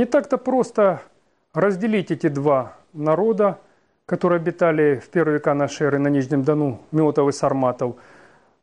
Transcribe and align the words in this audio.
Не 0.00 0.06
так-то 0.06 0.38
просто 0.38 1.02
разделить 1.52 2.10
эти 2.10 2.28
два 2.28 2.74
народа, 2.94 3.58
которые 4.06 4.38
обитали 4.38 4.98
в 4.98 5.10
первые 5.10 5.34
века 5.34 5.52
нашей 5.52 5.88
эры 5.88 5.98
на 5.98 6.08
Нижнем 6.08 6.42
Дону, 6.42 6.80
Миотов 6.90 7.28
и 7.28 7.32
Сарматов. 7.32 7.96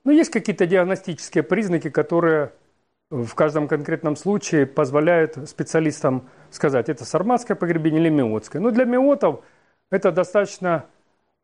Но 0.03 0.11
есть 0.11 0.31
какие-то 0.31 0.65
диагностические 0.65 1.43
признаки, 1.43 1.91
которые 1.91 2.53
в 3.11 3.35
каждом 3.35 3.67
конкретном 3.67 4.15
случае 4.15 4.65
позволяют 4.65 5.37
специалистам 5.47 6.27
сказать, 6.49 6.89
это 6.89 7.05
сарматское 7.05 7.55
погребение 7.55 8.01
или 8.01 8.09
миотское. 8.09 8.59
Но 8.59 8.71
для 8.71 8.85
миотов 8.85 9.41
это 9.91 10.11
достаточно 10.11 10.85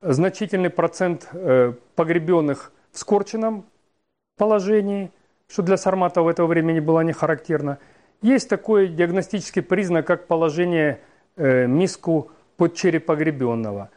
значительный 0.01 0.71
процент 0.71 1.29
э, 1.33 1.73
погребенных 1.93 2.71
в 2.91 2.97
скорченном 2.97 3.63
положении, 4.39 5.11
что 5.47 5.61
для 5.61 5.77
сарматов 5.77 6.25
этого 6.27 6.47
времени 6.47 6.79
было 6.79 7.01
не 7.01 7.13
характерно. 7.13 7.77
Есть 8.23 8.47
такой 8.47 8.87
диагностический 8.87 9.61
признак, 9.61 10.07
как 10.07 10.27
положение 10.27 11.01
э, 11.35 11.67
миску 11.67 12.31
под 12.55 12.73
череп 12.73 13.05
погребенного. 13.05 13.89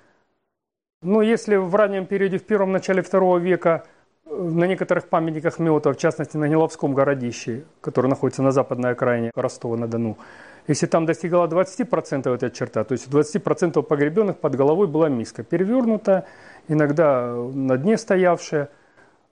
Но 1.00 1.22
если 1.22 1.54
в 1.54 1.72
раннем 1.76 2.06
периоде, 2.06 2.38
в 2.38 2.42
первом 2.42 2.72
начале 2.72 3.02
второго 3.02 3.38
века, 3.38 3.86
э, 4.24 4.34
на 4.34 4.64
некоторых 4.64 5.08
памятниках 5.08 5.60
Меота, 5.60 5.92
в 5.92 5.96
частности 5.96 6.36
на 6.36 6.46
Неловском 6.48 6.92
городище, 6.92 7.66
который 7.80 8.08
находится 8.08 8.42
на 8.42 8.50
западной 8.50 8.90
окраине 8.90 9.30
Ростова-на-Дону, 9.36 10.18
если 10.66 10.86
там 10.86 11.06
достигала 11.06 11.46
20% 11.46 12.34
эта 12.34 12.50
черта, 12.50 12.82
то 12.82 12.94
есть 12.94 13.06
у 13.06 13.16
20% 13.16 13.80
погребенных 13.84 14.38
под 14.38 14.56
головой 14.56 14.88
была 14.88 15.08
миска, 15.08 15.44
перевернутая, 15.44 16.26
иногда 16.66 17.32
на 17.32 17.76
дне 17.76 17.96
стоявшая. 17.96 18.70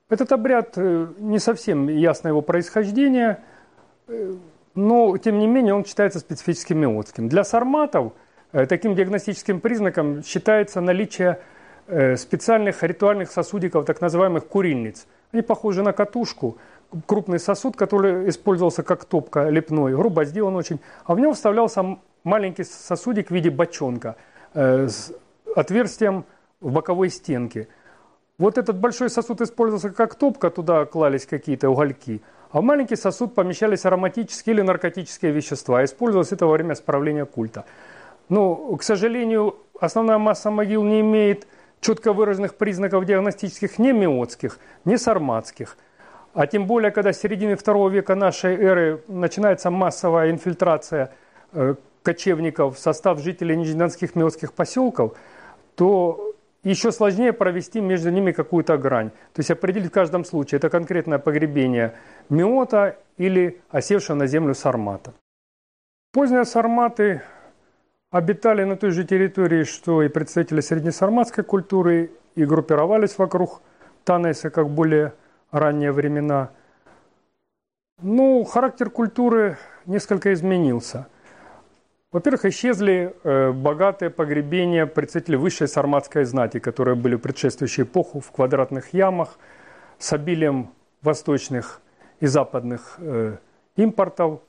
Этот 0.08 0.30
обряд 0.30 0.74
э, 0.76 1.08
не 1.18 1.40
совсем 1.40 1.88
ясно 1.88 2.28
его 2.28 2.42
происхождение, 2.42 3.40
но 4.74 5.16
тем 5.18 5.38
не 5.38 5.46
менее 5.46 5.74
он 5.74 5.84
считается 5.84 6.18
специфическим 6.18 6.78
миотским. 6.78 7.28
Для 7.28 7.44
сарматов 7.44 8.12
э, 8.52 8.66
таким 8.66 8.94
диагностическим 8.94 9.60
признаком 9.60 10.22
считается 10.22 10.80
наличие 10.80 11.40
специальных 12.16 12.82
ритуальных 12.82 13.30
сосудиков, 13.30 13.84
так 13.84 14.00
называемых 14.00 14.46
курильниц. 14.46 15.06
Они 15.32 15.42
похожи 15.42 15.82
на 15.82 15.92
катушку– 15.92 16.56
крупный 17.06 17.38
сосуд, 17.38 17.76
который 17.76 18.28
использовался 18.28 18.82
как 18.82 19.04
топка 19.04 19.48
лепной, 19.48 19.94
грубо 19.94 20.24
сделан 20.24 20.56
очень, 20.56 20.80
а 21.04 21.14
в 21.14 21.20
него 21.20 21.32
вставлялся 21.32 21.98
маленький 22.22 22.64
сосудик 22.64 23.28
в 23.28 23.34
виде 23.34 23.50
бочонка 23.50 24.16
э, 24.54 24.88
с 24.88 25.12
отверстием 25.54 26.24
в 26.60 26.72
боковой 26.72 27.10
стенке. 27.10 27.68
Вот 28.38 28.58
этот 28.58 28.78
большой 28.78 29.10
сосуд 29.10 29.40
использовался 29.40 29.90
как 29.90 30.14
топка, 30.16 30.50
туда 30.50 30.84
клались 30.86 31.26
какие-то 31.26 31.70
угольки, 31.70 32.22
а 32.54 32.60
в 32.60 32.62
маленький 32.62 32.96
сосуд 32.96 33.34
помещались 33.34 33.84
ароматические 33.84 34.54
или 34.54 34.62
наркотические 34.62 35.32
вещества. 35.32 35.84
Использовалось 35.84 36.30
это 36.30 36.46
во 36.46 36.52
время 36.52 36.76
справления 36.76 37.24
культа. 37.24 37.64
Но, 38.28 38.76
к 38.76 38.82
сожалению, 38.84 39.56
основная 39.80 40.18
масса 40.18 40.50
могил 40.50 40.84
не 40.84 41.00
имеет 41.00 41.48
четко 41.80 42.12
выраженных 42.12 42.54
признаков 42.54 43.04
диагностических 43.06 43.78
ни 43.78 43.92
миотских, 43.92 44.58
ни 44.84 44.96
сарматских– 44.96 45.76
а 46.34 46.48
тем 46.48 46.66
более, 46.66 46.90
когда 46.90 47.12
с 47.12 47.20
середины 47.20 47.54
второго 47.54 47.88
века 47.88 48.16
нашей 48.16 48.56
эры 48.56 49.04
начинается 49.06 49.70
массовая 49.70 50.32
инфильтрация 50.32 51.12
э, 51.52 51.76
кочевников 52.02 52.76
в 52.76 52.80
состав 52.80 53.20
жителей 53.20 53.56
нижнедонских 53.56 54.16
мелких 54.16 54.52
поселков, 54.52 55.16
то 55.76 56.33
еще 56.64 56.90
сложнее 56.92 57.32
провести 57.32 57.80
между 57.80 58.10
ними 58.10 58.32
какую-то 58.32 58.76
грань. 58.78 59.10
То 59.10 59.40
есть 59.40 59.50
определить 59.50 59.90
в 59.90 59.94
каждом 59.94 60.24
случае, 60.24 60.58
это 60.58 60.70
конкретное 60.70 61.18
погребение 61.18 61.94
миота 62.30 62.96
или 63.18 63.60
осевшего 63.70 64.16
на 64.16 64.26
землю 64.26 64.54
сармата. 64.54 65.12
Поздние 66.12 66.44
сарматы 66.44 67.22
обитали 68.10 68.64
на 68.64 68.76
той 68.76 68.90
же 68.90 69.04
территории, 69.04 69.64
что 69.64 70.02
и 70.02 70.08
представители 70.08 70.60
среднесарматской 70.60 71.44
культуры, 71.44 72.10
и 72.34 72.44
группировались 72.44 73.18
вокруг 73.18 73.60
Танеса 74.04 74.50
как 74.50 74.68
более 74.68 75.12
ранние 75.50 75.92
времена. 75.92 76.50
Ну, 78.02 78.42
характер 78.44 78.90
культуры 78.90 79.56
несколько 79.86 80.32
изменился. 80.32 81.06
Во-первых, 82.14 82.44
исчезли 82.44 83.12
э, 83.24 83.50
богатые 83.50 84.08
погребения 84.08 84.86
представителей 84.86 85.36
высшей 85.36 85.66
сарматской 85.66 86.24
знати, 86.24 86.60
которые 86.60 86.94
были 86.94 87.16
в 87.16 87.18
предшествующую 87.18 87.86
эпоху 87.86 88.20
в 88.20 88.30
квадратных 88.30 88.94
ямах 88.94 89.36
с 89.98 90.12
обилием 90.12 90.70
восточных 91.02 91.80
и 92.20 92.26
западных 92.26 92.94
э, 92.98 93.38
импортов. 93.74 94.42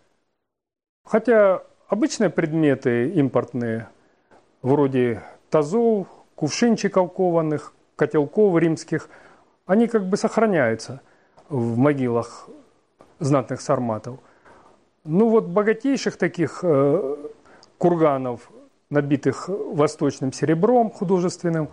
Хотя 1.05 1.63
обычные 1.87 2.29
предметы 2.29 3.09
импортные, 3.09 3.87
вроде 4.61 5.23
тазов, 5.49 6.07
кувшинчиков 6.35 7.11
кованых, 7.13 7.73
котелков 7.95 8.57
римских– 8.59 9.09
они 9.65 9.87
как 9.87 10.05
бы 10.05 10.17
сохраняются 10.17 11.01
в 11.49 11.77
могилах 11.77 12.47
знатных 13.19 13.61
сарматов. 13.61 14.19
Ну 15.03 15.29
вот 15.29 15.45
богатейших 15.45 16.17
таких 16.17 16.59
э, 16.63 17.15
курганов, 17.77 18.49
набитых 18.89 19.49
восточным 19.49 20.31
серебром 20.31 20.91
художественным, 20.91 21.69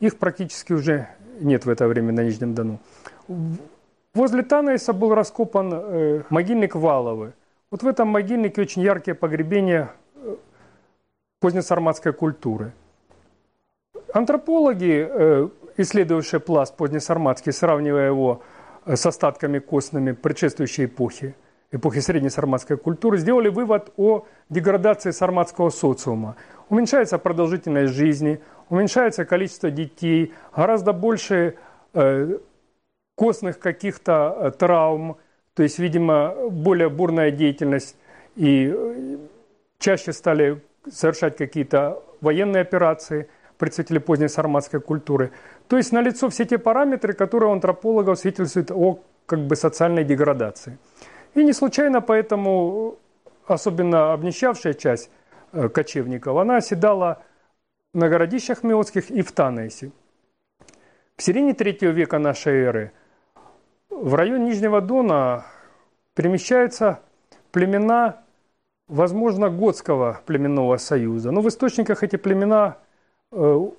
их 0.00 0.18
практически 0.18 0.72
уже 0.72 1.08
нет 1.40 1.66
в 1.66 1.70
это 1.70 1.86
время 1.88 2.12
на 2.12 2.22
Нижнем 2.22 2.54
Дону. 2.54 2.78
Возле 4.14 4.42
Танайса 4.42 4.92
был 4.92 5.14
раскопан 5.14 5.72
э, 5.72 6.22
могильник 6.30 6.74
Валовы. 6.74 7.32
Вот 7.70 7.82
в 7.82 7.86
этом 7.86 8.08
могильнике 8.08 8.62
очень 8.62 8.82
яркие 8.82 9.14
погребения 9.14 9.92
э, 10.16 10.36
позднесарматской 11.38 12.12
культуры. 12.12 12.72
Антропологи 14.12 15.06
э, 15.08 15.48
исследовавшие 15.76 16.40
пласт 16.40 16.76
позднесарматский, 16.76 17.52
сравнивая 17.52 18.06
его 18.06 18.42
с 18.84 19.06
остатками 19.06 19.58
костными 19.58 20.12
предшествующей 20.12 20.86
эпохи, 20.86 21.34
эпохи 21.72 22.00
средней 22.00 22.30
сарматской 22.30 22.76
культуры, 22.76 23.18
сделали 23.18 23.48
вывод 23.48 23.92
о 23.96 24.26
деградации 24.48 25.10
сарматского 25.10 25.70
социума. 25.70 26.36
Уменьшается 26.68 27.18
продолжительность 27.18 27.92
жизни, 27.92 28.40
уменьшается 28.68 29.24
количество 29.24 29.70
детей, 29.70 30.32
гораздо 30.54 30.92
больше 30.92 31.56
э, 31.94 32.38
костных 33.16 33.58
каких-то 33.58 34.36
э, 34.38 34.50
травм, 34.52 35.16
то 35.54 35.62
есть, 35.62 35.78
видимо, 35.78 36.34
более 36.50 36.88
бурная 36.88 37.30
деятельность, 37.30 37.96
и 38.36 38.72
э, 38.74 39.16
чаще 39.78 40.12
стали 40.12 40.62
совершать 40.90 41.36
какие-то 41.36 42.02
военные 42.20 42.62
операции– 42.62 43.28
представители 43.60 43.98
поздней 43.98 44.28
сарматской 44.28 44.80
культуры. 44.80 45.30
То 45.68 45.76
есть 45.76 45.92
налицо 45.92 46.28
все 46.28 46.44
те 46.44 46.58
параметры, 46.58 47.12
которые 47.12 47.50
у 47.50 47.52
антропологов 47.52 48.18
свидетельствуют 48.18 48.70
о 48.70 48.98
как 49.26 49.40
бы 49.40 49.54
социальной 49.54 50.02
деградации. 50.02 50.78
И 51.34 51.44
не 51.44 51.52
случайно 51.52 52.00
поэтому 52.00 52.98
особенно 53.46 54.12
обнищавшая 54.12 54.74
часть 54.74 55.10
э, 55.52 55.68
кочевников, 55.68 56.36
она 56.36 56.56
оседала 56.56 57.22
на 57.92 58.08
городищах 58.08 58.62
Миотских 58.62 59.10
и 59.10 59.22
в 59.22 59.32
Танейсе. 59.32 59.90
В 61.16 61.22
середине 61.22 61.54
третьего 61.54 61.90
века 61.90 62.18
нашей 62.18 62.62
эры 62.62 62.92
в 63.90 64.14
район 64.14 64.44
Нижнего 64.44 64.80
Дона 64.80 65.44
перемещаются 66.14 67.00
племена, 67.50 68.22
возможно, 68.88 69.50
Готского 69.50 70.20
племенного 70.26 70.76
союза. 70.76 71.30
Но 71.30 71.40
в 71.40 71.48
источниках 71.48 72.02
эти 72.02 72.16
племена 72.16 72.78
э, 73.32 73.70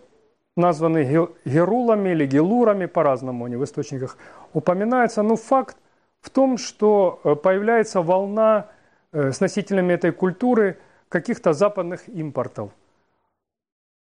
названы 0.56 1.30
герулами 1.46 2.10
или 2.10 2.26
гелурами, 2.26 2.86
по-разному 2.86 3.46
они 3.46 3.56
в 3.56 3.64
источниках 3.64 4.18
упоминаются, 4.54 5.22
но 5.22 5.36
факт 5.36 5.78
в 6.22 6.30
том, 6.30 6.58
что 6.58 7.20
э, 7.24 7.36
появляется 7.36 8.02
волна 8.02 8.68
э, 9.12 9.32
с 9.32 9.40
носителями 9.40 9.94
этой 9.94 10.12
культуры 10.12 10.78
каких-то 11.10 11.54
западных 11.54 12.08
импортов. 12.08 12.72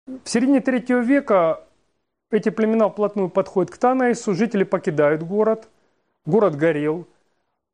В 0.08 0.30
середине 0.30 0.62
третьего 0.62 1.00
века 1.00 1.64
эти 2.32 2.50
племена 2.50 2.90
вплотную 2.90 3.30
подходят 3.30 3.72
к 3.72 3.78
Танаису, 3.78 4.34
жители 4.34 4.64
покидают 4.64 5.24
город, 5.24 5.68
город 6.26 6.56
горел, 6.56 7.08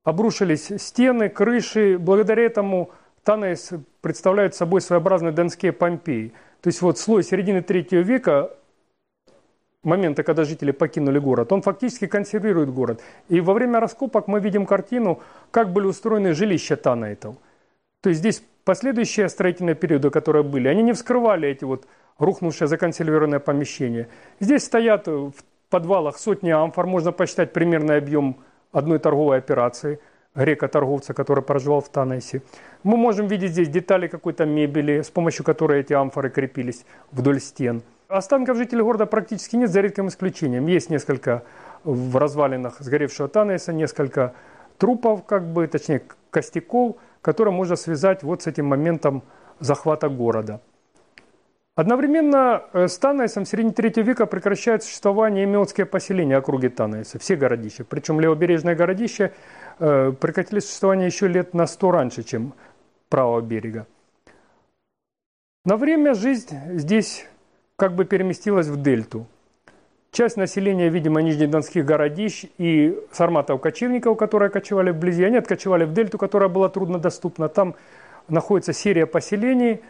обрушились 0.04 0.72
стены, 0.82 1.30
крыши, 1.30 1.98
благодаря 1.98 2.44
этому 2.44 2.92
Танаис 3.24 3.72
представляет 4.02 4.56
собой 4.56 4.82
своеобразные 4.82 5.32
донские 5.32 5.74
Помпеи– 5.74 6.34
то 6.62 6.68
есть 6.68 6.82
вот 6.82 7.00
слой 7.00 7.24
середины 7.24 7.62
третьего 7.62 8.02
века, 8.02 8.52
момента, 9.84 10.24
когда 10.24 10.44
жители 10.44 10.72
покинули 10.72 11.20
город, 11.20 11.52
он 11.52 11.62
фактически 11.62 12.08
консервирует 12.08 12.70
город. 12.70 13.02
И 13.30 13.42
во 13.42 13.54
время 13.54 13.80
раскопок 13.80 14.28
мы 14.28 14.40
видим 14.40 14.66
картину, 14.66 15.20
как 15.52 15.72
были 15.74 15.88
устроены 15.88 16.34
жилища 16.34 16.76
Танаитов. 16.76 17.36
То 18.02 18.10
есть 18.10 18.20
здесь 18.20 18.44
последующие 18.64 19.30
строительные 19.30 19.76
периоды, 19.76 20.10
которые 20.10 20.44
были, 20.44 20.68
они 20.68 20.84
не 20.84 20.94
вскрывали 20.94 21.50
эти 21.50 21.64
вот 21.64 21.86
рухнувшие 22.20 22.68
законсервированные 22.68 23.40
помещения. 23.40 24.08
Здесь 24.40 24.64
стоят 24.64 25.08
в 25.08 25.34
подвалах 25.70 26.18
сотни 26.18 26.52
амфор, 26.52 26.86
можно 26.86 27.12
посчитать 27.12 27.54
примерный 27.54 27.98
объем 27.98 28.38
одной 28.72 29.00
торговой 29.00 29.38
операции. 29.38 30.00
грека-торговца, 30.36 31.14
который 31.14 31.44
проживал 31.44 31.82
в 31.82 31.90
Танайсе. 31.90 32.42
Мы 32.84 32.98
можем 32.98 33.28
видеть 33.28 33.52
здесь 33.52 33.70
детали 33.70 34.08
какой-то 34.08 34.46
мебели, 34.46 35.02
с 35.02 35.10
помощью 35.10 35.44
которой 35.46 35.82
эти 35.82 35.94
амфоры 35.94 36.30
крепились 36.30 36.86
вдоль 37.12 37.40
стен. 37.40 37.84
Останков 38.12 38.58
жителей 38.58 38.84
города 38.84 39.06
практически 39.06 39.56
нет, 39.56 39.70
за 39.70 39.80
редким 39.80 40.10
исключением. 40.10 40.68
Есть 40.68 40.90
несколько 40.90 41.44
в 41.86 42.18
развалинах 42.18 42.80
сгоревшего 42.80 43.30
Танайса, 43.30 43.72
несколько 43.72 44.34
трупов, 44.78 45.24
как 45.26 45.46
бы, 45.46 45.66
точнее, 45.68 46.04
костяков, 46.30 46.98
которые 47.22 47.54
можно 47.54 47.78
связать 47.78 48.22
вот 48.22 48.44
с 48.44 48.48
этим 48.48 48.66
моментом 48.66 49.24
захвата 49.60 50.10
города. 50.10 50.60
Одновременно 51.76 52.64
э, 52.74 52.88
с 52.90 52.98
Танайсом 52.98 53.46
в 53.46 53.48
середине 53.48 53.72
третьего 53.72 54.04
века 54.04 54.26
прекращает 54.26 54.84
существование 54.84 55.46
имелские 55.46 55.86
поселения 55.86 56.36
округи 56.36 56.68
Танайса, 56.68 57.18
все 57.18 57.38
городища. 57.38 57.86
Причем 57.86 58.20
левобережное 58.20 58.76
городище 58.76 59.32
э, 59.80 60.12
прекратили 60.12 60.60
существование 60.60 61.08
еще 61.08 61.30
лет 61.30 61.54
на 61.54 61.66
сто 61.66 61.92
раньше, 61.92 62.24
чем 62.24 62.54
правого 63.08 63.40
берега. 63.40 63.88
На 65.64 65.78
время 65.78 66.14
жизнь 66.14 66.58
здесь 66.74 67.26
как 67.82 67.96
бы 67.96 68.06
переместилась 68.06 68.68
в 68.68 68.80
дельту. 68.80 69.26
Часть 70.12 70.38
населения, 70.38 70.90
видимо, 70.90 71.20
нижнедонских 71.24 71.84
городищ 71.84 72.46
и 72.60 72.96
сарматов-кочевников, 73.12 74.20
которые 74.20 74.52
кочевали 74.52 74.92
вблизи, 74.92 75.24
они 75.24 75.38
откочевали 75.38 75.86
в 75.86 75.92
дельту, 75.92 76.20
которая 76.20 76.48
была 76.48 76.70
труднодоступна. 76.70 77.50
Там 77.50 77.74
находится 78.28 78.72
серия 78.72 79.08
поселений, 79.08 79.82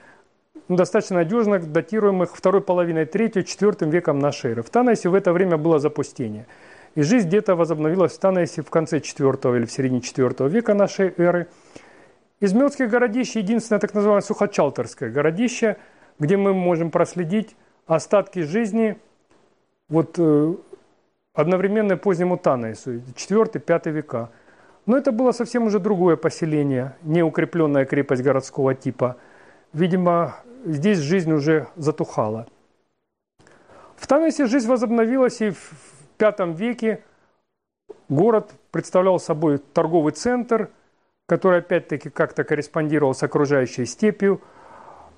ну, 0.69 0.77
достаточно 0.77 1.17
надежных, 1.17 1.69
датируемых 1.69 2.33
второй 2.33 2.61
половиной 2.61 3.03
третьего, 3.03 3.43
четвертым 3.43 3.89
веком 3.89 4.19
нашей 4.19 4.51
эры. 4.51 4.63
В 4.63 4.69
Танаисе 4.69 5.09
в 5.09 5.13
это 5.13 5.33
время 5.33 5.57
было 5.57 5.77
запустение. 5.79 6.47
И 6.95 7.01
жизнь 7.01 7.27
где-то 7.27 7.57
возобновилась 7.57 8.13
в 8.13 8.19
Танаисе 8.19 8.61
в 8.61 8.69
конце 8.69 9.01
четвертого 9.01 9.57
или 9.57 9.65
в 9.65 9.71
середине 9.73 9.99
четвертого 9.99 10.47
века 10.47 10.73
нашей 10.73 11.13
эры. 11.17 11.49
Из 12.39 12.53
мелких 12.53 12.89
городищ 12.89 13.35
единственное 13.35 13.81
так 13.81 13.93
называемое 13.93 14.21
Сухочалтерское 14.21 15.09
городище, 15.09 15.75
где 16.19 16.37
мы 16.37 16.53
можем 16.53 16.89
проследить 16.89 17.53
остатки 17.87 18.39
жизни– 18.39 18.97
вот 19.91 20.15
э, 20.17 20.53
одновременно 21.33 21.97
позднему 21.97 22.37
Танаису, 22.37 23.01
4-5 23.15 23.91
века. 23.91 24.29
Но 24.85 24.97
это 24.97 25.11
было 25.11 25.33
совсем 25.33 25.63
уже 25.63 25.79
другое 25.79 26.15
поселение, 26.15 26.95
неукрепленная 27.03 27.85
крепость 27.85 28.23
городского 28.23 28.73
типа. 28.73 29.17
Видимо, 29.73 30.37
здесь 30.65 30.97
жизнь 30.97 31.31
уже 31.31 31.67
затухала. 31.75 32.47
В 33.95 34.07
Танаисе 34.07 34.47
жизнь 34.47 34.67
возобновилась, 34.67 35.41
и 35.41 35.51
в 35.51 35.71
V 36.19 36.53
веке 36.53 37.03
город 38.09 38.51
представлял 38.71 39.19
собой 39.19 39.59
торговый 39.59 40.13
центр, 40.13 40.69
который 41.27 41.59
опять-таки 41.59 42.09
как-то 42.09 42.43
корреспондировал 42.43 43.13
с 43.13 43.23
окружающей 43.23 43.85
степью. 43.85 44.41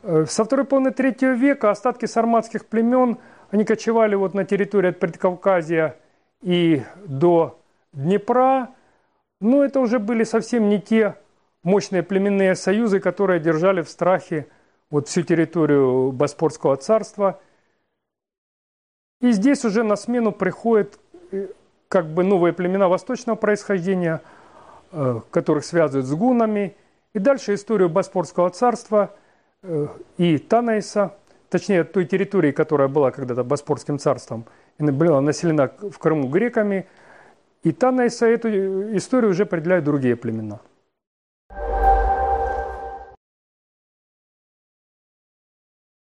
Э, 0.04 0.26
со 0.28 0.46
второй 0.46 0.66
половины 0.66 0.92
третьего 0.92 1.32
века 1.32 1.72
остатки 1.72 2.06
сарматских 2.06 2.68
племен– 2.68 3.18
они 3.54 3.66
кочевали 3.66 4.16
вот 4.16 4.34
на 4.34 4.46
территории 4.46 4.90
от 4.90 5.00
Предкавказья 5.00 5.96
и 6.42 6.82
до 7.06 7.60
Днепра. 7.92 8.72
Но 9.40 9.64
это 9.64 9.80
уже 9.80 10.00
были 10.00 10.24
совсем 10.24 10.70
не 10.70 10.82
те 10.82 11.18
мощные 11.62 12.02
племенные 12.02 12.56
союзы, 12.56 13.00
которые 13.00 13.40
держали 13.40 13.84
в 13.84 13.90
страхе 13.90 14.48
вот 14.90 15.08
всю 15.08 15.22
территорию 15.22 16.12
Боспорского 16.12 16.78
царства. 16.78 17.40
И 19.22 19.32
здесь 19.34 19.64
уже 19.66 19.84
на 19.84 19.98
смену 19.98 20.32
приходят 20.32 21.00
э, 21.32 21.50
как 21.88 22.08
бы 22.08 22.24
новые 22.24 22.54
племена 22.54 22.88
восточного 22.88 23.36
происхождения, 23.36 24.20
э, 24.92 25.22
которых 25.30 25.64
связывают 25.64 26.08
с 26.08 26.12
гунами. 26.16 26.76
И 27.14 27.20
дальше 27.20 27.54
историю 27.54 27.90
Боспорского 27.90 28.50
царства 28.50 29.14
и 30.18 30.38
Танайса– 30.38 31.15
точнее 31.54 31.83
той 31.83 32.06
территории, 32.06 32.51
которая 32.51 32.88
была 32.88 33.12
когда-то 33.12 33.44
Боспорским 33.44 34.00
царством, 34.00 34.45
была 34.80 35.21
населена 35.21 35.68
в 35.68 36.00
Крыму 36.00 36.27
греками, 36.27 36.88
и 37.62 37.71
Танайса 37.71 38.25
эту 38.25 38.50
историю 38.98 39.30
уже 39.31 39.44
определяют 39.44 39.86
другие 39.86 40.15
племена. 40.15 40.60